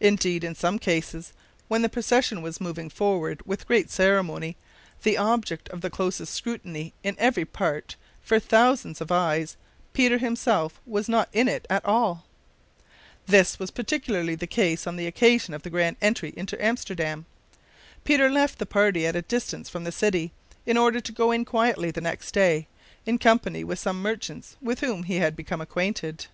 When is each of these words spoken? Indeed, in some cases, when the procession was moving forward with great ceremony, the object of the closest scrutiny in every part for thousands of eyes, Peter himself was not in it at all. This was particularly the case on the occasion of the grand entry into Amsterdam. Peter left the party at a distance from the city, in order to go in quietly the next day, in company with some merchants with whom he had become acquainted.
Indeed, 0.00 0.44
in 0.44 0.54
some 0.54 0.78
cases, 0.78 1.34
when 1.68 1.82
the 1.82 1.90
procession 1.90 2.40
was 2.40 2.58
moving 2.58 2.88
forward 2.88 3.42
with 3.44 3.66
great 3.66 3.90
ceremony, 3.90 4.56
the 5.02 5.18
object 5.18 5.68
of 5.68 5.82
the 5.82 5.90
closest 5.90 6.32
scrutiny 6.32 6.94
in 7.02 7.14
every 7.18 7.44
part 7.44 7.94
for 8.22 8.40
thousands 8.40 9.02
of 9.02 9.12
eyes, 9.12 9.58
Peter 9.92 10.16
himself 10.16 10.80
was 10.86 11.06
not 11.06 11.28
in 11.34 11.48
it 11.48 11.66
at 11.68 11.84
all. 11.84 12.24
This 13.26 13.58
was 13.58 13.70
particularly 13.70 14.34
the 14.34 14.46
case 14.46 14.86
on 14.86 14.96
the 14.96 15.06
occasion 15.06 15.52
of 15.52 15.62
the 15.64 15.68
grand 15.68 15.98
entry 16.00 16.32
into 16.34 16.64
Amsterdam. 16.64 17.26
Peter 18.04 18.30
left 18.30 18.58
the 18.58 18.64
party 18.64 19.06
at 19.06 19.16
a 19.16 19.20
distance 19.20 19.68
from 19.68 19.84
the 19.84 19.92
city, 19.92 20.32
in 20.64 20.78
order 20.78 20.98
to 21.02 21.12
go 21.12 21.30
in 21.30 21.44
quietly 21.44 21.90
the 21.90 22.00
next 22.00 22.32
day, 22.32 22.68
in 23.04 23.18
company 23.18 23.62
with 23.64 23.78
some 23.78 24.00
merchants 24.00 24.56
with 24.62 24.80
whom 24.80 25.02
he 25.02 25.16
had 25.16 25.36
become 25.36 25.60
acquainted. 25.60 26.28